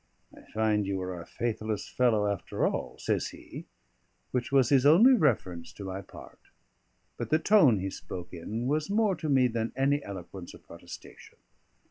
[0.35, 3.65] "I find you are a faithless fellow after all," says he,
[4.31, 6.39] which was his only reference to my part;
[7.17, 11.37] but the tone he spoke in was more to me than any eloquence of protestation.